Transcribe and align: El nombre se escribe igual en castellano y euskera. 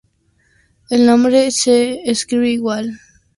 El 0.89 1.05
nombre 1.05 1.51
se 1.51 2.09
escribe 2.09 2.49
igual 2.49 2.79
en 2.85 2.91
castellano 2.93 2.99
y 3.03 3.05
euskera. 3.05 3.21